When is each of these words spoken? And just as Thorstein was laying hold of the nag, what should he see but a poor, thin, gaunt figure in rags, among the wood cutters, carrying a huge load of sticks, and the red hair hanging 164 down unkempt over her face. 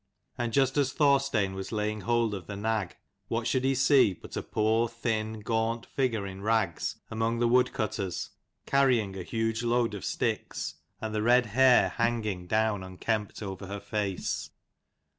And 0.35 0.51
just 0.51 0.77
as 0.77 0.93
Thorstein 0.93 1.53
was 1.53 1.71
laying 1.71 2.01
hold 2.01 2.33
of 2.33 2.47
the 2.47 2.55
nag, 2.55 2.95
what 3.27 3.45
should 3.45 3.63
he 3.63 3.75
see 3.75 4.13
but 4.15 4.35
a 4.35 4.41
poor, 4.41 4.89
thin, 4.89 5.41
gaunt 5.41 5.85
figure 5.85 6.25
in 6.25 6.41
rags, 6.41 6.95
among 7.11 7.37
the 7.37 7.47
wood 7.47 7.71
cutters, 7.71 8.31
carrying 8.65 9.15
a 9.15 9.21
huge 9.21 9.61
load 9.61 9.93
of 9.93 10.03
sticks, 10.03 10.73
and 11.01 11.13
the 11.13 11.21
red 11.21 11.45
hair 11.45 11.89
hanging 11.89 12.47
164 12.47 12.47
down 12.79 12.83
unkempt 12.83 13.43
over 13.43 13.67
her 13.67 13.79
face. 13.79 14.49